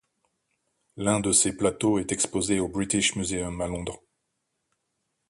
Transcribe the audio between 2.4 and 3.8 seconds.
au British Museum, à